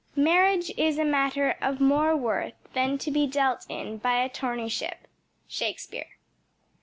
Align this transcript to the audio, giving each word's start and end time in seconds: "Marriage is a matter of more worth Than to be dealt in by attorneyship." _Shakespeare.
"Marriage 0.15 0.71
is 0.77 0.97
a 0.97 1.05
matter 1.05 1.51
of 1.61 1.79
more 1.79 2.15
worth 2.17 2.55
Than 2.73 2.97
to 2.97 3.11
be 3.11 3.27
dealt 3.27 3.67
in 3.69 3.97
by 3.97 4.27
attorneyship." 4.27 4.95
_Shakespeare. 5.47 6.07